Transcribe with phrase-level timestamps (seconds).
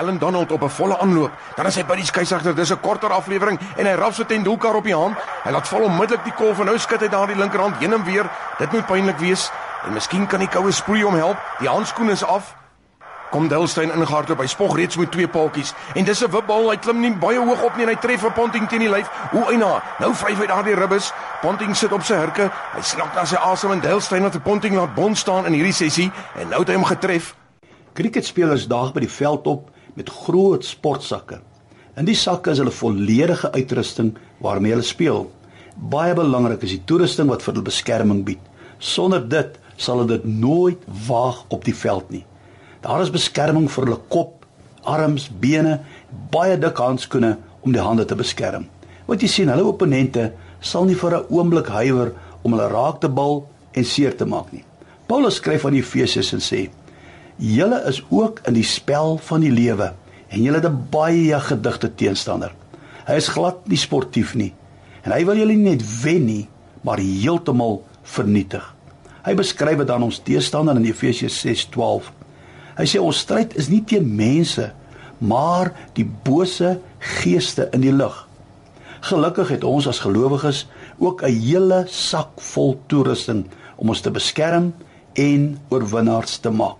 [0.00, 1.30] Allen Donald op 'n volle aanloop.
[1.54, 2.54] Dan is hy by die skeieregter.
[2.54, 5.16] Dis 'n korter aflewering en hy raf so teen doelkar op die hand.
[5.44, 8.30] Hy laat val onmiddellik die kolf en nou skud hy daardie linkerhand heen en weer.
[8.58, 9.50] Dit moet pynlik wees.
[9.86, 11.36] En miskien kan die koue sproei hom help.
[11.58, 12.54] Die handskoen is af.
[13.30, 14.38] Kom Delstein ingehardloop.
[14.38, 16.70] Hy spog reeds met twee paaltjies en dis 'n wipbal.
[16.70, 19.10] Hy klim nie baie hoog op nie en hy tref vir Ponting teen die lyf.
[19.30, 19.82] Hoe eina.
[19.98, 21.12] Nou vryf hy daardie ribbes.
[21.40, 22.50] Ponting sit op sy hurke.
[22.74, 26.12] Hy slap na sy asem en Delstein het Ponting laat bond staan in hierdie sessie
[26.34, 27.34] en nou het hy hom getref.
[27.92, 31.40] Cricketspelers daag by die veld op met groot sportsakke.
[31.98, 35.26] In die sakke is hulle volledige uitrusting waarmee hulle speel.
[35.76, 38.42] Baie belangrik is die toerusting wat vir hulle beskerming bied.
[38.78, 42.24] Sonder dit sal hulle dit nooit waag op die veld nie.
[42.80, 44.46] Daar is beskerming vir hulle kop,
[44.88, 45.80] arms, bene,
[46.32, 48.66] baie dik handskoene om die hande te beskerm.
[49.06, 50.30] Wat jy sien, hulle opponente
[50.60, 53.44] sal nie vir 'n oomblik huiwer om hulle raak te bal
[53.74, 54.64] en seer te maak nie.
[55.06, 56.70] Paulus skryf aan die Efesiërs en sê:
[57.40, 59.94] Julle is ook in die spel van die lewe
[60.28, 62.52] en julle het 'n baie gedigte teenstander.
[63.06, 64.52] Hy is glad nie sportief nie
[65.02, 66.48] en hy wil julle nie net wen nie,
[66.84, 68.74] maar heeltemal vernietig.
[69.24, 72.12] Hy beskryf dit aan ons teestander in Efesiërs 6:12.
[72.76, 74.72] Hy sê ons stryd is nie teen mense,
[75.18, 78.26] maar die bose geeste in die lig.
[79.00, 80.66] Gelukkig het ons as gelowiges
[80.98, 84.74] ook 'n hele sak vol toerusting om ons te beskerm
[85.14, 86.79] en oorwinnaars te maak.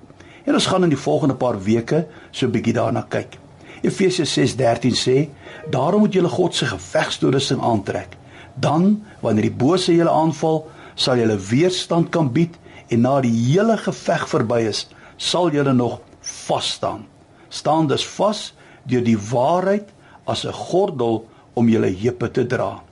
[0.50, 3.38] En ons gaan in die volgende paar weke so 'n bietjie daarna kyk.
[3.82, 5.28] Efesiërs 6:13 sê:
[5.70, 8.16] "Daarom moet julle God se gevegstoerusting aantrek.
[8.54, 13.76] Dan, wanneer die bose julle aanval, sal julle weerstand kan bied en na die hele
[13.76, 17.06] geveg verby is, sal julle nog vas staan.
[17.48, 19.88] Staan dus vas deur die waarheid
[20.24, 22.82] as 'n gordel om julle heupe te dra."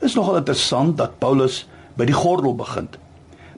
[0.00, 2.88] Is nogal interessant dat Paulus by die gordel begin.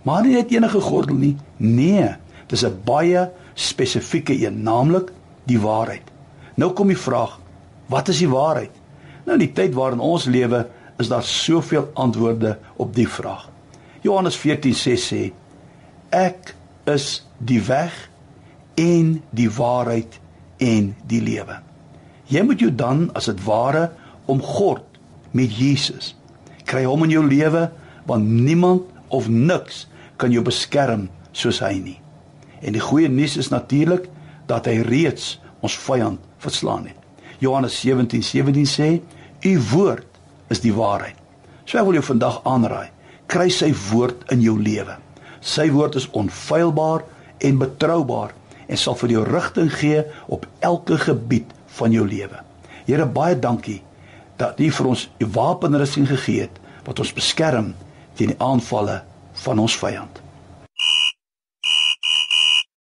[0.03, 1.36] Maar nie net enige gordel nie.
[1.56, 2.16] Nee,
[2.51, 5.12] dis 'n baie spesifieke een, naamlik
[5.47, 6.06] die waarheid.
[6.55, 7.39] Nou kom die vraag,
[7.87, 8.75] wat is die waarheid?
[9.25, 10.67] Nou in die tyd waarin ons lewe,
[10.98, 13.49] is daar soveel antwoorde op die vraag.
[14.00, 15.33] Johannes 14:6 sê:
[16.11, 18.11] Ek is die weg
[18.75, 20.21] en die waarheid
[20.59, 21.61] en die lewe.
[22.31, 23.91] Jy moet jou dan as dit ware
[24.31, 24.84] omgord
[25.31, 26.15] met Jesus.
[26.65, 27.71] Kry hom in jou lewe
[28.06, 29.87] want niemand of niks
[30.17, 31.99] kan jou beskerm soos hy nie.
[32.60, 34.09] En die goeie nuus is natuurlik
[34.47, 36.97] dat hy reeds ons vyand verslaan het.
[37.41, 39.00] Johannes 17:17 17 sê:
[39.41, 40.06] "U woord
[40.48, 41.16] is die waarheid."
[41.65, 42.91] So ek wil jou vandag aanraai,
[43.26, 44.97] kry sy woord in jou lewe.
[45.41, 47.04] Sy woord is onfeilbaar
[47.38, 48.34] en betroubaar
[48.66, 52.43] en sal vir jou rigting gee op elke gebied van jou lewe.
[52.87, 53.82] Here baie dankie
[54.37, 57.75] dat U vir ons U wapenrusting gegee het wat ons beskerm
[58.15, 59.03] teen die aanvalle
[59.44, 60.20] van ons vyand.